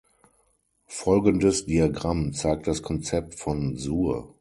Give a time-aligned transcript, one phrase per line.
[0.87, 4.33] Folgendes Diagramm zeigt das Konzept von Sur.